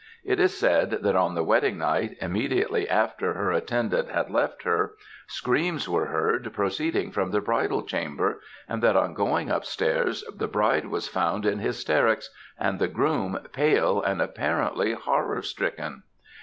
[0.23, 4.95] It is said that on the wedding night, immediately after her attendant had left her,
[5.27, 10.87] screams were heard proceeding from the bridal chamber; and that on going upstairs, the bride
[10.87, 16.01] was found in hysterics, and the groom pale, and apparently horror stricken.